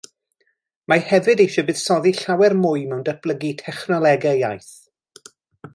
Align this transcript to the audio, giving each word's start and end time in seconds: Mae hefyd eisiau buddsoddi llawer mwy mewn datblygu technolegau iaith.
Mae 0.93 1.03
hefyd 1.09 1.43
eisiau 1.45 1.67
buddsoddi 1.67 2.15
llawer 2.21 2.57
mwy 2.63 2.87
mewn 2.93 3.05
datblygu 3.11 3.53
technolegau 3.61 4.41
iaith. 4.45 4.73